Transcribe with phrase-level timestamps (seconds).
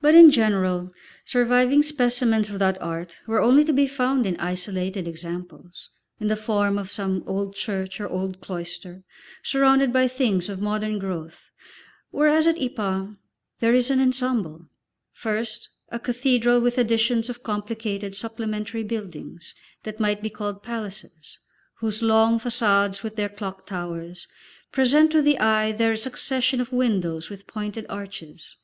[0.00, 0.90] But in general,
[1.24, 5.88] surviving specimens of that Art were only to be found in isolated examples,
[6.18, 9.04] in the form of some old church or old cloister,
[9.44, 11.48] surrounded by things of modern growth,
[12.10, 13.16] whereas at Ypres,
[13.60, 14.66] there is an ensemble;
[15.12, 19.54] first a cathedral with additions of complicated supplementary buildings,
[19.84, 21.38] that might be called palaces,
[21.78, 24.26] whose long façades with their clock towers
[24.72, 28.56] present to the eye their succession of windows with pointed arches.